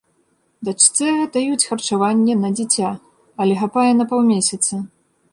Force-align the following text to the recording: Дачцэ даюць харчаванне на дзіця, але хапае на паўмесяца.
Дачцэ 0.67 1.09
даюць 1.35 1.65
харчаванне 1.69 2.37
на 2.45 2.49
дзіця, 2.57 2.89
але 3.45 3.53
хапае 3.65 3.91
на 3.99 4.05
паўмесяца. 4.15 4.81